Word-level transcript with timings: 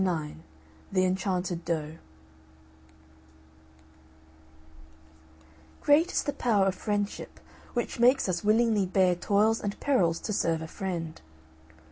IX 0.03 0.37
THE 0.91 1.05
ENCHANTED 1.05 1.63
DOE 1.63 1.99
Great 5.81 6.11
is 6.11 6.23
the 6.23 6.33
power 6.33 6.65
of 6.65 6.73
friendship, 6.73 7.39
which 7.75 7.99
makes 7.99 8.27
us 8.27 8.43
willingly 8.43 8.87
bear 8.87 9.13
toils 9.13 9.61
and 9.61 9.79
perils 9.79 10.19
to 10.21 10.33
serve 10.33 10.63
a 10.63 10.67
friend. 10.67 11.21